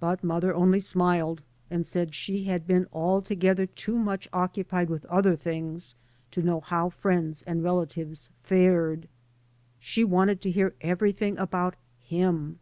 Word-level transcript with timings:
But 0.00 0.24
mother 0.24 0.54
only 0.54 0.78
smiled 0.78 1.42
and 1.70 1.84
said 1.86 2.08
that 2.08 2.14
she 2.14 2.44
had 2.44 2.66
been 2.66 2.86
altogether 2.90 3.66
too 3.66 3.98
much 3.98 4.26
occupied 4.32 4.88
with 4.88 5.04
other 5.04 5.36
things 5.36 5.94
to 6.30 6.40
know 6.40 6.60
how 6.60 6.88
friends 6.88 7.42
and 7.42 7.62
relatives 7.62 8.30
fared. 8.42 9.08
She 9.78 10.04
wanted 10.04 10.40
to 10.40 10.50
hear 10.50 10.74
everything 10.80 11.36
about" 11.36 11.76
him." 11.98 12.60